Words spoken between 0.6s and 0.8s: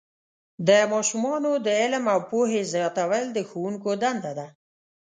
د